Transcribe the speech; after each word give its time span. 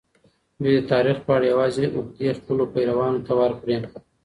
دوی 0.63 0.73
د 0.77 0.81
تاریخ 0.93 1.17
په 1.25 1.31
اړه 1.35 1.45
یوازي 1.53 1.83
عقدې 1.95 2.29
خپلو 2.39 2.63
پیروانو 2.73 3.23
ته 3.27 3.31
ورکړې. 3.41 3.77